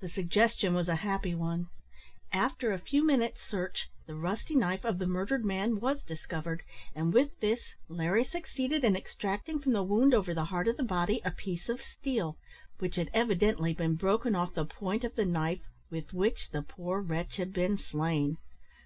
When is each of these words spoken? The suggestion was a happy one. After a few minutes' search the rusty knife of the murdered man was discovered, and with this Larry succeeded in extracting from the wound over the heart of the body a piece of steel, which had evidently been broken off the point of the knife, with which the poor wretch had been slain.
The 0.00 0.08
suggestion 0.08 0.72
was 0.72 0.88
a 0.88 0.96
happy 1.04 1.34
one. 1.34 1.68
After 2.32 2.72
a 2.72 2.78
few 2.78 3.04
minutes' 3.06 3.42
search 3.42 3.90
the 4.06 4.14
rusty 4.14 4.54
knife 4.56 4.82
of 4.82 4.96
the 4.98 5.06
murdered 5.06 5.44
man 5.44 5.78
was 5.78 6.02
discovered, 6.02 6.62
and 6.94 7.12
with 7.12 7.38
this 7.40 7.60
Larry 7.86 8.24
succeeded 8.24 8.82
in 8.82 8.96
extracting 8.96 9.58
from 9.60 9.72
the 9.72 9.82
wound 9.82 10.14
over 10.14 10.32
the 10.32 10.46
heart 10.46 10.68
of 10.68 10.78
the 10.78 10.82
body 10.82 11.20
a 11.22 11.30
piece 11.30 11.68
of 11.68 11.82
steel, 11.82 12.38
which 12.78 12.96
had 12.96 13.10
evidently 13.12 13.74
been 13.74 13.94
broken 13.94 14.34
off 14.34 14.54
the 14.54 14.64
point 14.64 15.04
of 15.04 15.16
the 15.16 15.26
knife, 15.26 15.68
with 15.90 16.14
which 16.14 16.48
the 16.48 16.62
poor 16.62 17.02
wretch 17.02 17.36
had 17.36 17.52
been 17.52 17.76
slain. 17.76 18.38